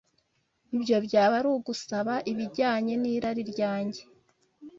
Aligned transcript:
Ibyo 0.75 0.97
byaba 1.05 1.33
ari 1.39 1.49
ugusaba 1.55 2.13
ibijyanye 2.31 2.93
n’irari 3.01 3.43
ryanjye 3.51 4.01